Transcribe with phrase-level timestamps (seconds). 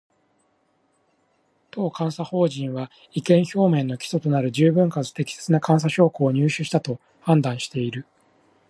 [1.69, 8.07] 当監査法人は、意見表明の基礎となる十分かつ適切な監査証拠を入手したと判断している